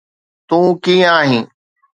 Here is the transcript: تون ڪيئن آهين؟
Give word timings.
تون 0.47 0.65
ڪيئن 0.83 1.07
آهين؟ 1.17 1.43